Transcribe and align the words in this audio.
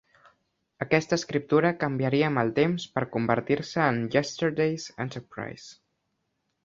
Aquesta 0.85 1.17
escriptura 1.21 1.71
canviaria 1.83 2.31
amb 2.31 2.43
el 2.43 2.49
temps 2.61 2.87
per 2.95 3.05
convertir-se 3.17 3.85
en 3.91 4.01
"Yesterday's 4.17 4.89
Enterprise". 5.07 5.67